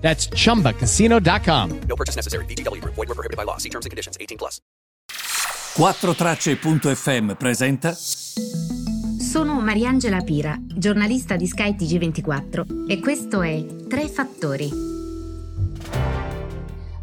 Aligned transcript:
That's 0.00 0.28
chumbacasino.com. 0.30 1.80
No 1.86 1.94
purchase 1.94 2.16
necessary. 2.16 2.44
VGW 2.46 2.80
Group. 2.80 2.94
Void 2.96 3.08
were 3.08 3.14
prohibited 3.14 3.36
by 3.36 3.44
law. 3.44 3.58
See 3.58 3.70
terms 3.70 3.86
and 3.86 3.90
conditions. 3.92 4.16
18 4.18 4.36
plus. 4.36 4.60
4Tracce.fm 5.76 7.36
presenta 7.36 7.92
Sono 7.92 9.60
Mariangela 9.60 10.20
Pira, 10.22 10.56
giornalista 10.60 11.36
di 11.36 11.46
Sky 11.46 11.76
TG24 11.76 12.88
e 12.88 12.98
questo 12.98 13.42
è 13.42 13.64
Tre 13.88 14.08
Fattori. 14.08 14.89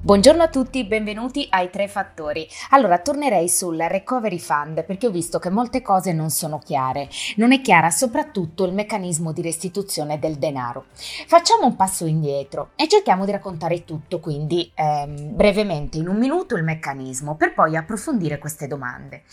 Buongiorno 0.08 0.42
a 0.42 0.48
tutti, 0.48 0.86
benvenuti 0.86 1.46
ai 1.50 1.70
Tre 1.70 1.90
Fattori. 1.90 2.48
Allora, 2.70 2.98
tornerei 2.98 3.50
sul 3.50 3.76
Recovery 3.76 4.40
Fund 4.40 4.86
perché 4.86 5.08
ho 5.08 5.12
visto 5.12 5.38
che 5.38 5.50
molte 5.50 5.82
cose 5.82 6.14
non 6.14 6.30
sono 6.30 6.60
chiare. 6.60 7.10
Non 7.36 7.52
è 7.52 7.60
chiara 7.60 7.90
soprattutto 7.90 8.64
il 8.64 8.72
meccanismo 8.72 9.34
di 9.34 9.42
restituzione 9.42 10.18
del 10.18 10.38
denaro. 10.38 10.86
Facciamo 11.28 11.66
un 11.66 11.76
passo 11.76 12.06
indietro 12.06 12.70
e 12.78 12.88
cerchiamo 12.88 13.26
di 13.26 13.32
raccontare 13.32 13.84
tutto, 13.84 14.22
quindi 14.22 14.72
ehm, 14.74 15.36
brevemente 15.36 15.98
in 15.98 16.08
un 16.08 16.16
minuto 16.16 16.56
il 16.56 16.64
meccanismo 16.64 17.36
per 17.36 17.54
poi 17.54 17.76
approfondire 17.76 18.38
queste 18.38 18.68
domande. 18.68 19.24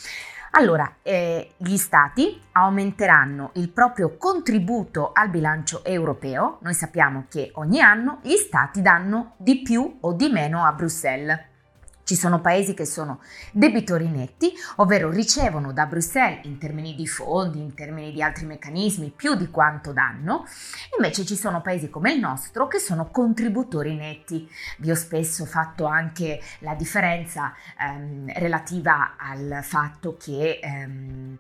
Allora, 0.57 0.99
eh, 1.03 1.55
gli 1.57 1.77
stati 1.77 2.41
aumenteranno 2.53 3.51
il 3.55 3.71
proprio 3.71 4.17
contributo 4.17 5.11
al 5.13 5.29
bilancio 5.29 5.83
europeo. 5.85 6.59
Noi 6.61 6.75
sappiamo 6.75 7.25
che 7.29 7.51
ogni 7.55 7.81
anno 7.81 8.21
gli 8.23 8.37
stati 8.37 8.81
danno 8.81 9.35
di 9.37 9.63
più 9.63 9.99
o 10.01 10.13
di 10.13 10.29
meno 10.29 10.65
a 10.65 10.71
Bruxelles. 10.71 11.54
Ci 12.05 12.17
sono 12.17 12.43
paesi 12.43 12.75
che 12.75 12.85
sono 12.85 13.21
debitori 13.51 14.09
netti, 14.09 14.53
ovvero 14.77 15.09
ricevono 15.09 15.73
da 15.73 15.87
Bruxelles 15.87 16.45
in 16.45 16.59
termini 16.59 16.95
di 16.95 17.07
fondi, 17.07 17.59
in 17.61 17.73
termini 17.73 18.13
di 18.13 18.23
altri 18.23 18.45
meccanismi, 18.45 19.11
più 19.17 19.35
di 19.37 19.49
quanto 19.49 19.95
danno. 19.95 20.45
Invece 20.99 21.25
ci 21.25 21.35
sono 21.35 21.63
paesi 21.63 21.89
come 21.89 22.13
il 22.13 22.21
nostro 22.21 22.69
che 22.69 22.79
sono 22.79 23.09
contributori 23.11 23.97
netti. 23.97 24.47
Vi 24.79 24.91
ho 24.91 24.95
spesso 24.95 25.47
fatto 25.47 25.87
anche 25.87 26.43
la 26.59 26.75
differenza 26.75 27.55
ehm, 27.81 28.35
relativa 28.35 29.15
al 29.17 29.61
fatto 29.63 30.19
che 30.19 30.61
ehm, 30.63 31.39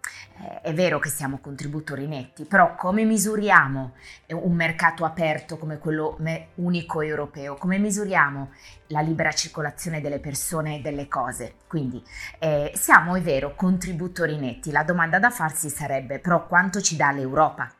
è 0.62 0.72
vero 0.72 0.98
che 0.98 1.10
siamo 1.10 1.40
contributori 1.40 2.06
netti, 2.06 2.46
però 2.46 2.74
come 2.74 3.04
misuriamo 3.04 3.92
un 4.28 4.54
mercato 4.54 5.04
aperto 5.04 5.58
come 5.58 5.76
quello 5.76 6.16
unico 6.54 7.02
europeo? 7.02 7.56
Come 7.56 7.76
misuriamo 7.76 8.50
la 8.88 9.00
libera 9.00 9.30
circolazione 9.30 10.00
delle 10.00 10.20
persone 10.20 10.52
e 10.62 10.80
delle 10.80 11.08
cose. 11.08 11.54
Quindi 11.66 12.02
eh, 12.38 12.72
siamo, 12.74 13.16
è 13.16 13.20
vero, 13.20 13.54
contributori 13.54 14.38
netti. 14.38 14.70
La 14.70 14.82
domanda 14.82 15.18
da 15.18 15.30
farsi 15.30 15.68
sarebbe 15.68 16.18
però 16.18 16.46
quanto 16.46 16.80
ci 16.80 16.96
dà 16.96 17.10
l'Europa? 17.10 17.70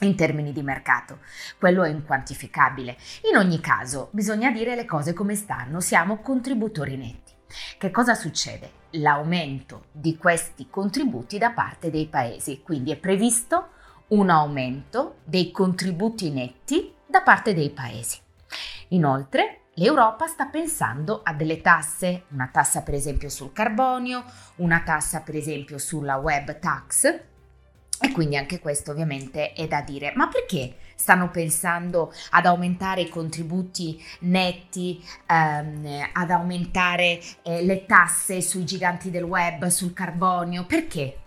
in 0.00 0.14
termini 0.14 0.52
di 0.52 0.62
mercato. 0.62 1.18
Quello 1.58 1.82
è 1.82 1.88
inquantificabile. 1.88 2.96
In 3.30 3.36
ogni 3.36 3.60
caso, 3.60 4.10
bisogna 4.12 4.52
dire 4.52 4.76
le 4.76 4.84
cose 4.84 5.12
come 5.12 5.34
stanno, 5.34 5.80
siamo 5.80 6.18
contributori 6.18 6.96
netti. 6.96 7.32
Che 7.78 7.90
cosa 7.90 8.14
succede? 8.14 8.70
L'aumento 8.92 9.86
di 9.90 10.16
questi 10.16 10.68
contributi 10.70 11.38
da 11.38 11.50
parte 11.50 11.90
dei 11.90 12.06
paesi, 12.06 12.62
quindi 12.62 12.92
è 12.92 12.96
previsto 12.96 13.70
un 14.08 14.30
aumento 14.30 15.16
dei 15.24 15.50
contributi 15.50 16.30
netti 16.30 16.94
da 17.06 17.22
parte 17.22 17.54
dei 17.54 17.70
paesi. 17.70 18.18
Inoltre, 18.88 19.57
L'Europa 19.78 20.26
sta 20.26 20.46
pensando 20.46 21.20
a 21.22 21.32
delle 21.32 21.60
tasse, 21.60 22.24
una 22.30 22.48
tassa 22.52 22.82
per 22.82 22.94
esempio 22.94 23.28
sul 23.28 23.52
carbonio, 23.52 24.24
una 24.56 24.82
tassa 24.84 25.20
per 25.20 25.36
esempio 25.36 25.78
sulla 25.78 26.16
web 26.16 26.58
tax 26.58 27.04
e 28.00 28.12
quindi 28.12 28.36
anche 28.36 28.58
questo 28.58 28.90
ovviamente 28.90 29.52
è 29.52 29.68
da 29.68 29.80
dire. 29.82 30.12
Ma 30.16 30.26
perché 30.26 30.78
stanno 30.96 31.30
pensando 31.30 32.12
ad 32.30 32.46
aumentare 32.46 33.02
i 33.02 33.08
contributi 33.08 34.04
netti, 34.22 35.00
ehm, 35.26 36.08
ad 36.12 36.30
aumentare 36.32 37.20
eh, 37.42 37.62
le 37.62 37.86
tasse 37.86 38.40
sui 38.40 38.64
giganti 38.64 39.12
del 39.12 39.22
web, 39.22 39.68
sul 39.68 39.92
carbonio? 39.92 40.66
Perché? 40.66 41.18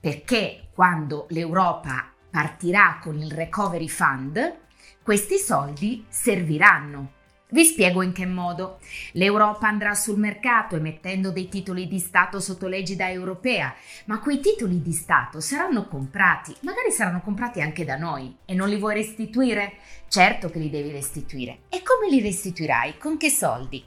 Perché 0.00 0.70
quando 0.74 1.26
l'Europa 1.28 2.10
partirà 2.28 2.98
con 3.00 3.16
il 3.16 3.30
Recovery 3.30 3.88
Fund, 3.88 4.56
questi 5.04 5.36
soldi 5.36 6.04
serviranno 6.08 7.22
vi 7.54 7.64
spiego 7.64 8.02
in 8.02 8.10
che 8.10 8.26
modo. 8.26 8.80
L'Europa 9.12 9.68
andrà 9.68 9.94
sul 9.94 10.18
mercato 10.18 10.74
emettendo 10.74 11.30
dei 11.30 11.48
titoli 11.48 11.86
di 11.86 12.00
Stato 12.00 12.40
sotto 12.40 12.66
l'egida 12.66 13.08
europea, 13.08 13.72
ma 14.06 14.18
quei 14.18 14.40
titoli 14.40 14.82
di 14.82 14.90
Stato 14.90 15.38
saranno 15.38 15.86
comprati, 15.86 16.52
magari 16.62 16.90
saranno 16.90 17.20
comprati 17.20 17.60
anche 17.60 17.84
da 17.84 17.96
noi 17.96 18.38
e 18.44 18.54
non 18.54 18.68
li 18.68 18.76
vuoi 18.76 18.94
restituire? 18.94 19.74
Certo 20.08 20.50
che 20.50 20.58
li 20.58 20.68
devi 20.68 20.90
restituire. 20.90 21.60
E 21.68 21.82
come 21.82 22.10
li 22.10 22.20
restituirai? 22.20 22.98
Con 22.98 23.16
che 23.16 23.30
soldi? 23.30 23.84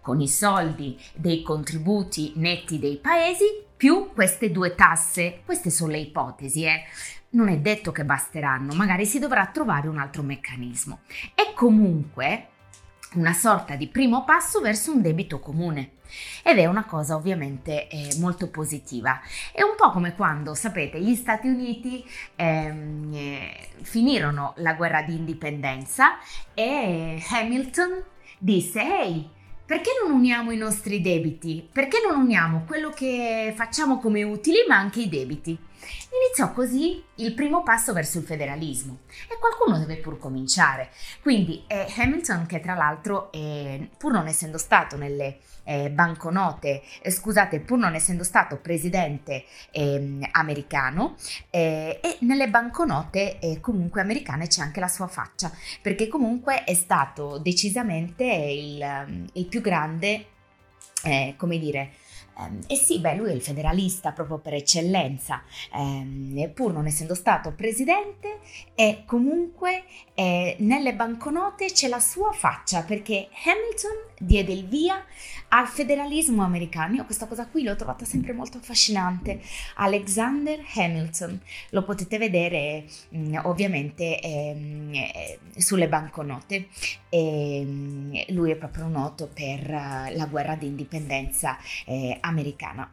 Con 0.00 0.20
i 0.20 0.28
soldi 0.28 0.96
dei 1.12 1.42
contributi 1.42 2.34
netti 2.36 2.78
dei 2.78 2.98
paesi 2.98 3.64
più 3.76 4.12
queste 4.14 4.52
due 4.52 4.76
tasse. 4.76 5.40
Queste 5.44 5.70
sono 5.70 5.90
le 5.90 5.98
ipotesi, 5.98 6.64
eh 6.64 6.84
non 7.30 7.48
è 7.48 7.58
detto 7.58 7.92
che 7.92 8.06
basteranno, 8.06 8.72
magari 8.74 9.04
si 9.04 9.18
dovrà 9.18 9.46
trovare 9.48 9.88
un 9.88 9.98
altro 9.98 10.22
meccanismo. 10.22 11.00
E 11.34 11.52
comunque 11.52 12.48
una 13.14 13.32
sorta 13.32 13.74
di 13.74 13.88
primo 13.88 14.24
passo 14.24 14.60
verso 14.60 14.92
un 14.92 15.00
debito 15.00 15.38
comune. 15.38 15.92
Ed 16.42 16.58
è 16.58 16.66
una 16.66 16.84
cosa 16.84 17.16
ovviamente 17.16 17.88
eh, 17.88 18.16
molto 18.18 18.48
positiva. 18.48 19.20
È 19.52 19.62
un 19.62 19.74
po' 19.76 19.90
come 19.90 20.14
quando, 20.14 20.54
sapete, 20.54 21.00
gli 21.00 21.14
Stati 21.14 21.48
Uniti 21.48 22.04
ehm, 22.36 23.10
eh, 23.14 23.68
finirono 23.82 24.54
la 24.56 24.74
guerra 24.74 25.02
di 25.02 25.14
indipendenza 25.14 26.18
e 26.54 27.22
Hamilton 27.30 28.02
disse, 28.38 28.80
ehi, 28.80 29.28
perché 29.66 29.90
non 30.02 30.14
uniamo 30.14 30.50
i 30.50 30.56
nostri 30.56 31.02
debiti? 31.02 31.68
Perché 31.70 31.98
non 32.08 32.18
uniamo 32.18 32.64
quello 32.66 32.88
che 32.88 33.52
facciamo 33.54 33.98
come 33.98 34.22
utili 34.22 34.64
ma 34.66 34.76
anche 34.76 35.02
i 35.02 35.10
debiti? 35.10 35.58
Iniziò 36.24 36.52
così 36.52 37.02
il 37.16 37.34
primo 37.34 37.62
passo 37.62 37.92
verso 37.92 38.18
il 38.18 38.24
federalismo 38.24 39.00
e 39.30 39.38
qualcuno 39.38 39.78
deve 39.78 39.96
pur 39.96 40.18
cominciare. 40.18 40.90
Quindi 41.22 41.64
eh, 41.66 41.86
Hamilton, 41.96 42.46
che 42.46 42.60
tra 42.60 42.74
l'altro, 42.74 43.30
eh, 43.32 43.88
pur 43.96 44.12
non 44.12 44.26
essendo 44.26 44.58
stato 44.58 44.96
nelle 44.96 45.38
eh, 45.64 45.90
banconote, 45.90 46.82
eh, 47.02 47.10
scusate, 47.10 47.60
pur 47.60 47.78
non 47.78 47.94
essendo 47.94 48.24
stato 48.24 48.56
presidente 48.56 49.44
ehm, 49.70 50.26
americano, 50.32 51.16
eh, 51.50 52.00
e 52.02 52.16
nelle 52.20 52.48
banconote 52.48 53.38
eh, 53.38 53.60
comunque 53.60 54.00
americane 54.00 54.46
c'è 54.46 54.62
anche 54.62 54.80
la 54.80 54.88
sua 54.88 55.06
faccia, 55.06 55.52
perché 55.82 56.08
comunque 56.08 56.64
è 56.64 56.74
stato 56.74 57.38
decisamente 57.38 58.24
il, 58.24 59.28
il 59.34 59.46
più 59.46 59.60
grande, 59.60 60.26
come 61.36 61.58
dire, 61.58 61.92
e 62.66 62.76
sì, 62.76 63.00
beh, 63.00 63.16
lui 63.16 63.30
è 63.30 63.32
il 63.32 63.42
federalista 63.42 64.12
proprio 64.12 64.38
per 64.38 64.54
eccellenza, 64.54 65.42
um, 65.72 66.50
pur 66.54 66.72
non 66.72 66.86
essendo 66.86 67.14
stato 67.14 67.52
presidente, 67.52 68.38
e 68.74 69.02
comunque 69.06 69.84
eh, 70.14 70.56
nelle 70.60 70.94
banconote 70.94 71.66
c'è 71.66 71.88
la 71.88 72.00
sua 72.00 72.32
faccia 72.32 72.82
perché 72.82 73.28
Hamilton 73.44 74.07
diede 74.18 74.52
il 74.52 74.66
via 74.66 75.04
al 75.48 75.66
federalismo 75.66 76.42
americano. 76.42 76.94
Io 76.96 77.04
questa 77.04 77.26
cosa 77.26 77.46
qui 77.46 77.62
l'ho 77.62 77.76
trovata 77.76 78.04
sempre 78.04 78.32
molto 78.32 78.58
affascinante. 78.58 79.40
Alexander 79.76 80.60
Hamilton, 80.74 81.40
lo 81.70 81.84
potete 81.84 82.18
vedere 82.18 82.84
mm, 83.14 83.36
ovviamente 83.44 84.20
eh, 84.20 85.38
sulle 85.56 85.88
banconote. 85.88 86.68
E, 87.08 87.62
mm, 87.64 88.14
lui 88.28 88.50
è 88.50 88.56
proprio 88.56 88.88
noto 88.88 89.28
per 89.32 89.60
uh, 89.62 90.16
la 90.16 90.26
guerra 90.30 90.54
di 90.54 90.66
indipendenza 90.66 91.58
eh, 91.86 92.16
americana. 92.20 92.92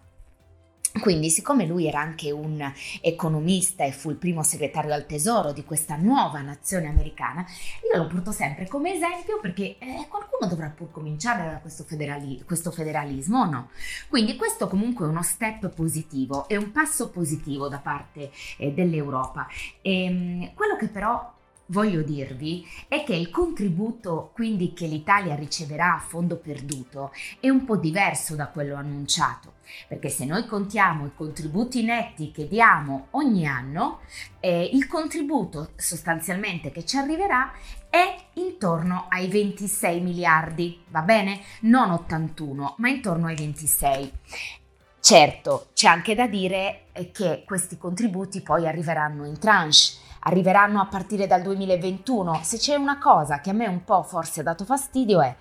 Quindi, 1.00 1.30
siccome 1.30 1.66
lui 1.66 1.88
era 1.88 2.00
anche 2.00 2.32
un 2.32 2.72
economista 3.02 3.84
e 3.84 3.92
fu 3.92 4.10
il 4.10 4.16
primo 4.16 4.44
segretario 4.44 4.94
al 4.94 5.06
tesoro 5.06 5.52
di 5.52 5.64
questa 5.64 5.98
nuova 5.98 6.42
nazione 6.42 6.88
americana, 6.88 7.46
io 7.92 8.02
lo 8.02 8.08
porto 8.08 8.32
sempre 8.32 8.68
come 8.68 8.94
esempio 8.94 9.40
perché 9.42 9.78
eh, 9.78 10.06
qualcuno 10.08 10.48
dovrà 10.48 10.70
pur 10.70 10.92
cominciare 10.92 11.50
da 11.52 11.58
questo, 11.58 11.84
federali- 11.84 12.44
questo 12.46 12.72
federalismo 12.72 13.42
o 13.42 13.46
no? 13.46 13.70
Quindi 14.08 14.36
questo 14.36 14.68
comunque 14.68 15.06
è 15.06 15.10
uno 15.10 15.22
step 15.22 15.70
positivo, 15.70 16.48
è 16.48 16.56
un 16.56 16.72
passo 16.72 17.10
positivo 17.10 17.68
da 17.68 17.80
parte 17.80 18.32
eh, 18.58 18.72
dell'Europa. 18.72 19.48
E, 19.82 20.04
ehm, 20.06 20.54
quello 20.54 20.78
che 20.78 20.88
però 20.88 21.35
voglio 21.68 22.02
dirvi 22.02 22.66
è 22.88 23.04
che 23.04 23.16
il 23.16 23.30
contributo 23.30 24.32
quindi 24.34 24.74
che 24.74 24.86
l'Italia 24.88 25.36
riceverà 25.36 25.96
a 25.96 26.00
fondo 26.00 26.38
perduto 26.38 27.12
è 27.40 27.50
un 27.50 27.66
po' 27.66 27.78
diverso 27.78 28.36
da 28.36 28.48
quello 28.48 28.76
annunciato, 28.76 29.54
perché 29.88 30.10
se 30.10 30.26
noi 30.26 30.46
contiamo 30.46 31.06
i 31.06 31.12
contributi 31.16 31.84
netti 31.84 32.32
che 32.32 32.48
diamo 32.48 33.08
ogni 33.12 33.48
anno, 33.48 34.02
eh, 34.40 34.70
il 34.74 34.88
contributo 34.88 35.72
sostanzialmente 35.76 36.72
che 36.72 36.86
ci 36.86 36.98
arriverà 36.98 37.52
è 37.90 38.16
intorno 38.34 39.06
ai 39.10 39.28
26 39.28 40.02
miliardi, 40.02 40.84
va 40.90 41.02
bene? 41.02 41.42
Non 41.62 41.92
81, 41.92 42.76
ma 42.78 42.90
intorno 42.90 43.28
ai 43.28 43.36
26. 43.36 44.12
Certo, 45.00 45.68
c'è 45.74 45.88
anche 45.88 46.16
da 46.16 46.28
dire 46.28 46.88
eh, 46.92 47.12
che 47.12 47.44
questi 47.46 47.78
contributi 47.78 48.42
poi 48.42 48.68
arriveranno 48.68 49.26
in 49.26 49.38
tranche 49.38 50.04
arriveranno 50.26 50.82
a 50.82 50.86
partire 50.86 51.28
dal 51.28 51.42
2021. 51.42 52.42
Se 52.44 52.58
c'è 52.58 52.76
una 52.76 53.00
cosa 53.00 53.40
che 53.40 53.50
a 53.50 53.54
me 53.54 53.68
un 53.68 53.84
po' 53.84 54.04
forse 54.04 54.42
ha 54.42 54.44
dato 54.44 54.66
fastidio 54.66 55.22
è 55.22 55.36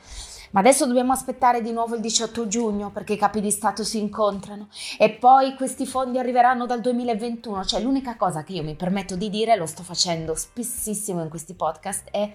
ma 0.54 0.60
adesso 0.60 0.86
dobbiamo 0.86 1.12
aspettare 1.12 1.62
di 1.62 1.72
nuovo 1.72 1.96
il 1.96 2.00
18 2.00 2.46
giugno 2.46 2.90
perché 2.90 3.14
i 3.14 3.19
capi 3.19 3.40
di 3.40 3.50
Stato 3.50 3.82
si 3.82 3.98
incontrano 3.98 4.69
e 4.98 5.10
poi 5.10 5.56
questi 5.56 5.84
fondi 5.84 6.16
arriveranno 6.16 6.64
dal 6.64 6.81
2021. 6.81 7.64
Cioè 7.64 7.81
l'unica 7.81 8.16
cosa 8.16 8.44
che 8.44 8.52
io 8.52 8.62
mi 8.62 8.76
permetto 8.76 9.16
di 9.16 9.31
dire, 9.31 9.56
lo 9.56 9.66
sto 9.66 9.82
facendo 9.82 10.36
spessissimo 10.36 11.20
in 11.22 11.28
questi 11.28 11.54
podcast, 11.54 12.08
è 12.12 12.32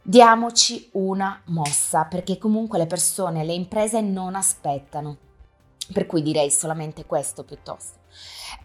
diamoci 0.00 0.88
una 0.92 1.38
mossa 1.46 2.04
perché 2.04 2.38
comunque 2.38 2.78
le 2.78 2.86
persone, 2.86 3.44
le 3.44 3.52
imprese 3.52 4.00
non 4.00 4.34
aspettano. 4.34 5.31
Per 5.92 6.06
cui 6.06 6.22
direi 6.22 6.50
solamente 6.50 7.04
questo 7.04 7.44
piuttosto. 7.44 8.00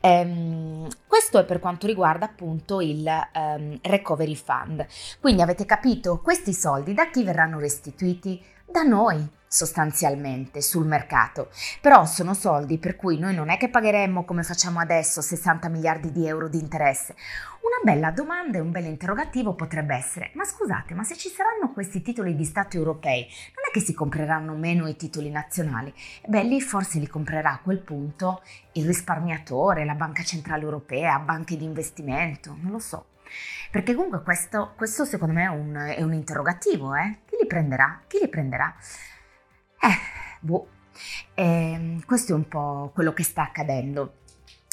Ehm, 0.02 0.88
questo 1.08 1.40
è 1.40 1.46
per 1.46 1.60
quanto 1.60 1.88
riguarda 1.88 2.26
appunto 2.26 2.82
il 2.82 3.06
um, 3.34 3.78
Recovery 3.82 4.36
Fund. 4.36 4.86
Quindi 5.20 5.42
avete 5.42 5.66
capito, 5.66 6.20
questi 6.22 6.54
soldi 6.54 6.94
da 6.94 7.10
chi 7.10 7.24
verranno 7.24 7.60
restituiti? 7.60 8.44
Da 8.66 8.84
noi 8.84 9.28
sostanzialmente 9.48 10.62
sul 10.62 10.86
mercato, 10.86 11.50
però 11.80 12.06
sono 12.06 12.34
soldi 12.34 12.78
per 12.78 12.96
cui 12.96 13.18
noi 13.18 13.34
non 13.34 13.50
è 13.50 13.58
che 13.58 13.70
pagheremmo 13.70 14.26
come 14.26 14.44
facciamo 14.44 14.80
adesso 14.80 15.22
60 15.22 15.70
miliardi 15.70 16.12
di 16.12 16.28
euro 16.28 16.48
di 16.50 16.60
interesse. 16.60 17.16
Una 17.62 17.80
bella 17.84 18.12
domanda 18.12 18.58
e 18.58 18.62
un 18.62 18.72
bel 18.72 18.86
interrogativo 18.86 19.54
potrebbe 19.54 19.96
essere, 19.96 20.32
ma 20.34 20.46
scusate, 20.46 20.94
ma 20.94 21.04
se 21.04 21.16
ci 21.16 21.30
saranno 21.30 21.74
questi 21.74 22.02
titoli 22.02 22.36
di 22.36 22.46
Stato 22.46 22.78
europei, 22.78 23.22
non 23.22 23.66
è 23.68 23.72
che 23.72 23.80
si 23.80 23.94
compreranno 23.94 24.54
meno 24.56 24.88
i 24.88 24.96
titoli 24.96 25.30
nazionali? 25.30 25.94
Beh, 26.26 26.44
lì 26.44 26.62
forse 26.62 27.00
li 27.00 27.08
comprerà 27.08 27.54
a 27.54 27.60
quel 27.60 27.80
punto 27.80 28.42
il 28.74 28.86
risparmiatore, 28.86 29.86
la 29.86 29.96
Banca 29.96 30.24
Centrale 30.24 30.64
Europea, 30.64 31.20
banche 31.20 31.58
di 31.58 31.66
investimento, 31.66 32.56
non 32.62 32.72
lo 32.72 32.80
so. 32.80 33.08
Perché 33.72 33.94
comunque 33.94 34.24
questo, 34.24 34.74
questo 34.78 35.04
secondo 35.04 35.34
me 35.34 35.44
è 35.44 35.48
un, 35.48 35.76
è 35.76 36.02
un 36.02 36.14
interrogativo, 36.14 36.96
eh? 36.96 37.18
Chi 37.26 37.38
li 37.42 37.48
prenderà? 37.48 38.02
Chi 38.08 38.20
li 38.22 38.30
prenderà? 38.30 38.74
Eh, 39.80 39.98
boh, 40.42 40.68
eh, 41.34 42.00
questo 42.06 42.34
è 42.34 42.36
un 42.36 42.48
po' 42.48 42.92
quello 42.94 43.14
che 43.14 43.24
sta 43.24 43.44
accadendo. 43.44 44.14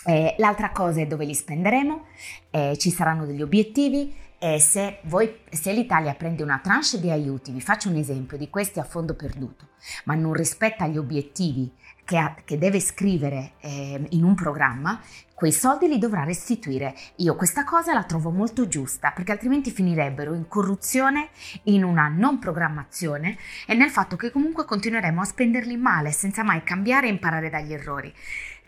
Eh, 0.07 0.35
l'altra 0.39 0.71
cosa 0.71 1.01
è 1.01 1.07
dove 1.07 1.25
li 1.25 1.35
spenderemo, 1.35 2.07
eh, 2.51 2.77
ci 2.79 2.91
saranno 2.91 3.25
degli 3.25 3.41
obiettivi 3.41 4.15
e 4.45 4.61
se, 4.61 4.99
voi, 5.05 5.39
se 5.49 5.73
l'Italia 5.73 6.13
prende 6.13 6.43
una 6.43 6.61
tranche 6.63 7.01
di 7.01 7.11
aiuti, 7.11 7.51
vi 7.51 7.63
faccio 7.63 7.89
un 7.89 7.97
esempio 7.97 8.37
di 8.37 8.51
questi 8.51 8.79
a 8.79 8.85
fondo 8.85 9.15
perduto, 9.15 9.69
ma 10.05 10.15
non 10.15 10.35
rispetta 10.35 10.87
gli 10.87 10.99
obiettivi 10.99 11.73
che, 12.05 12.19
ha, 12.19 12.37
che 12.45 12.59
deve 12.59 12.79
scrivere 12.79 13.53
eh, 13.61 14.07
in 14.11 14.23
un 14.23 14.35
programma, 14.35 15.01
quei 15.33 15.51
soldi 15.51 15.89
li 15.89 15.97
dovrà 15.97 16.25
restituire. 16.25 16.95
Io 17.17 17.37
questa 17.37 17.65
cosa 17.65 17.95
la 17.95 18.05
trovo 18.05 18.29
molto 18.29 18.69
giusta 18.69 19.13
perché 19.13 19.33
altrimenti 19.33 19.71
finirebbero 19.71 20.35
in 20.35 20.47
corruzione, 20.47 21.31
in 21.63 21.83
una 21.83 22.09
non 22.09 22.39
programmazione 22.39 23.39
e 23.67 23.73
nel 23.73 23.89
fatto 23.89 24.17
che 24.17 24.31
comunque 24.31 24.67
continueremo 24.67 25.23
a 25.23 25.25
spenderli 25.25 25.79
male 25.79 26.13
senza 26.13 26.43
mai 26.43 26.63
cambiare 26.63 27.07
e 27.07 27.11
imparare 27.13 27.49
dagli 27.49 27.73
errori. 27.73 28.13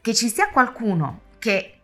Che 0.01 0.15
ci 0.15 0.31
sia 0.31 0.49
qualcuno 0.49 1.25
che 1.39 1.76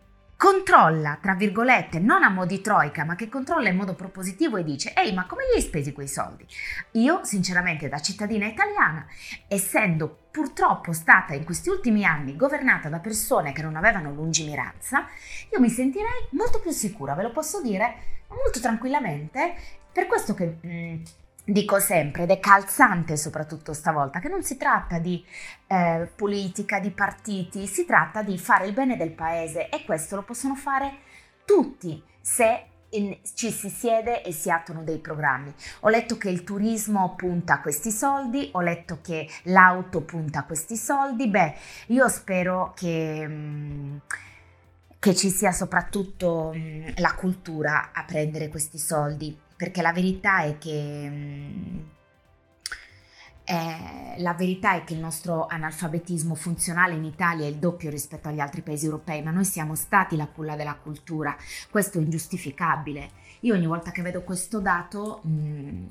controlla, 0.43 1.17
tra 1.21 1.35
virgolette, 1.35 1.99
non 1.99 2.21
a 2.21 2.27
mo' 2.27 2.45
di 2.45 2.59
troica, 2.59 3.05
ma 3.05 3.15
che 3.15 3.29
controlla 3.29 3.69
in 3.69 3.77
modo 3.77 3.93
propositivo 3.93 4.57
e 4.57 4.65
dice, 4.65 4.93
ehi, 4.93 5.13
ma 5.13 5.25
come 5.25 5.43
li 5.45 5.55
hai 5.55 5.61
spesi 5.61 5.93
quei 5.93 6.09
soldi? 6.09 6.45
Io, 6.91 7.23
sinceramente, 7.23 7.87
da 7.87 8.01
cittadina 8.01 8.45
italiana, 8.45 9.07
essendo 9.47 10.25
purtroppo 10.29 10.91
stata 10.91 11.33
in 11.33 11.45
questi 11.45 11.69
ultimi 11.69 12.03
anni 12.03 12.35
governata 12.35 12.89
da 12.89 12.99
persone 12.99 13.53
che 13.53 13.61
non 13.61 13.77
avevano 13.77 14.11
lungimiranza, 14.11 15.07
io 15.49 15.61
mi 15.61 15.69
sentirei 15.69 16.27
molto 16.31 16.59
più 16.59 16.71
sicura, 16.71 17.13
ve 17.13 17.23
lo 17.23 17.31
posso 17.31 17.61
dire, 17.61 17.95
molto 18.27 18.59
tranquillamente, 18.59 19.55
per 19.93 20.07
questo 20.07 20.33
che... 20.33 20.57
Mm, 20.67 21.03
dico 21.43 21.79
sempre, 21.79 22.23
ed 22.23 22.31
è 22.31 22.39
calzante 22.39 23.17
soprattutto 23.17 23.73
stavolta, 23.73 24.19
che 24.19 24.29
non 24.29 24.43
si 24.43 24.57
tratta 24.57 24.99
di 24.99 25.23
eh, 25.67 26.09
politica, 26.15 26.79
di 26.79 26.91
partiti, 26.91 27.67
si 27.67 27.85
tratta 27.85 28.21
di 28.21 28.37
fare 28.37 28.67
il 28.67 28.73
bene 28.73 28.95
del 28.95 29.11
paese 29.11 29.69
e 29.69 29.83
questo 29.83 30.15
lo 30.15 30.23
possono 30.23 30.55
fare 30.55 30.99
tutti 31.45 32.01
se 32.21 32.67
in, 32.91 33.17
ci 33.35 33.51
si 33.51 33.69
siede 33.69 34.23
e 34.23 34.31
si 34.31 34.49
attuano 34.49 34.83
dei 34.83 34.99
programmi. 34.99 35.53
Ho 35.81 35.89
letto 35.89 36.17
che 36.17 36.29
il 36.29 36.43
turismo 36.43 37.15
punta 37.15 37.55
a 37.55 37.61
questi 37.61 37.91
soldi, 37.91 38.49
ho 38.53 38.61
letto 38.61 38.99
che 39.01 39.27
l'auto 39.43 40.01
punta 40.01 40.39
a 40.39 40.43
questi 40.45 40.77
soldi, 40.77 41.27
beh, 41.27 41.55
io 41.87 42.07
spero 42.07 42.73
che... 42.75 43.27
Mh, 43.27 44.01
che 45.03 45.15
ci 45.15 45.29
sia 45.29 45.51
soprattutto 45.51 46.53
mh, 46.53 46.93
la 47.01 47.13
cultura 47.13 47.89
a 47.91 48.05
prendere 48.05 48.47
questi 48.47 48.77
soldi 48.77 49.37
perché 49.55 49.81
la 49.81 49.93
verità 49.93 50.43
è 50.43 50.57
che 50.57 51.11
eh, 53.45 54.15
la 54.17 54.33
verità 54.33 54.75
è 54.75 54.83
che 54.83 54.93
il 54.93 54.99
nostro 54.99 55.47
analfabetismo 55.47 56.33
funzionale 56.33 56.95
in 56.95 57.03
Italia 57.03 57.45
è 57.45 57.49
il 57.49 57.57
doppio 57.57 57.89
rispetto 57.89 58.29
agli 58.29 58.39
altri 58.39 58.61
paesi 58.61 58.85
europei, 58.85 59.21
ma 59.21 59.31
noi 59.31 59.45
siamo 59.45 59.75
stati 59.75 60.15
la 60.15 60.27
culla 60.27 60.55
della 60.55 60.75
cultura, 60.75 61.35
questo 61.69 61.97
è 61.97 62.01
ingiustificabile. 62.01 63.21
Io 63.41 63.53
ogni 63.53 63.67
volta 63.67 63.91
che 63.91 64.01
vedo 64.01 64.23
questo 64.23 64.59
dato 64.61 65.19
mh, 65.23 65.29
mm, 65.31 65.85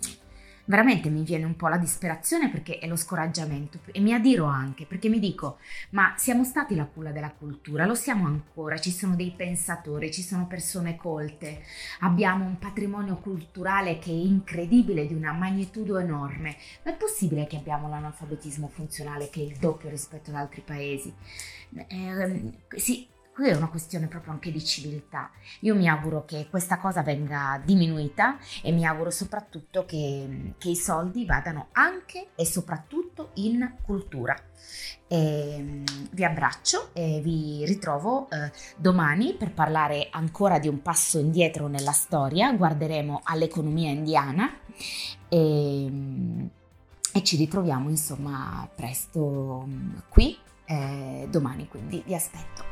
veramente 0.64 1.10
mi 1.10 1.22
viene 1.22 1.44
un 1.44 1.56
po' 1.56 1.68
la 1.68 1.76
disperazione 1.76 2.50
perché 2.50 2.78
è 2.78 2.86
lo 2.86 2.96
scoraggiamento 2.96 3.80
e 3.90 4.00
mi 4.00 4.12
adiro 4.12 4.44
anche 4.44 4.86
perché 4.86 5.08
mi 5.08 5.18
dico 5.18 5.58
ma 5.90 6.14
siamo 6.16 6.44
stati 6.44 6.74
la 6.74 6.84
culla 6.84 7.10
della 7.10 7.30
cultura, 7.30 7.86
lo 7.86 7.94
siamo 7.94 8.26
ancora, 8.26 8.78
ci 8.78 8.90
sono 8.90 9.16
dei 9.16 9.32
pensatori, 9.36 10.12
ci 10.12 10.22
sono 10.22 10.46
persone 10.46 10.96
colte, 10.96 11.62
abbiamo 12.00 12.44
un 12.44 12.58
patrimonio 12.58 13.16
culturale 13.16 13.98
che 13.98 14.10
è 14.10 14.14
incredibile 14.14 15.06
di 15.06 15.14
una 15.14 15.32
magnitudo 15.32 15.98
enorme, 15.98 16.56
ma 16.84 16.92
è 16.92 16.94
possibile 16.94 17.46
che 17.46 17.56
abbiamo 17.56 17.88
l'analfabetismo 17.88 18.68
funzionale 18.68 19.28
che 19.30 19.40
è 19.40 19.44
il 19.44 19.56
doppio 19.56 19.88
rispetto 19.88 20.30
ad 20.30 20.36
altri 20.36 20.62
paesi? 20.62 21.12
Eh, 21.74 22.52
sì, 22.76 23.06
Qui 23.34 23.48
è 23.48 23.56
una 23.56 23.68
questione 23.68 24.08
proprio 24.08 24.32
anche 24.34 24.52
di 24.52 24.62
civiltà. 24.62 25.30
Io 25.60 25.74
mi 25.74 25.88
auguro 25.88 26.26
che 26.26 26.48
questa 26.50 26.78
cosa 26.78 27.02
venga 27.02 27.58
diminuita 27.64 28.36
e 28.62 28.72
mi 28.72 28.84
auguro 28.84 29.08
soprattutto 29.08 29.86
che, 29.86 30.52
che 30.58 30.68
i 30.68 30.76
soldi 30.76 31.24
vadano 31.24 31.68
anche 31.72 32.28
e 32.34 32.44
soprattutto 32.44 33.30
in 33.36 33.76
cultura. 33.82 34.36
E, 35.08 35.56
ehm, 35.56 35.84
vi 36.10 36.24
abbraccio 36.24 36.90
e 36.92 37.22
vi 37.24 37.64
ritrovo 37.64 38.28
eh, 38.28 38.52
domani 38.76 39.32
per 39.32 39.54
parlare 39.54 40.08
ancora 40.10 40.58
di 40.58 40.68
un 40.68 40.82
passo 40.82 41.18
indietro 41.18 41.68
nella 41.68 41.92
storia. 41.92 42.52
Guarderemo 42.52 43.22
all'economia 43.24 43.90
indiana 43.90 44.58
e, 45.30 45.90
e 47.14 47.22
ci 47.22 47.36
ritroviamo 47.36 47.88
insomma 47.88 48.68
presto 48.74 49.64
mm, 49.66 49.94
qui 50.10 50.36
eh, 50.66 51.26
domani, 51.30 51.66
quindi 51.66 52.02
vi 52.04 52.14
aspetto. 52.14 52.71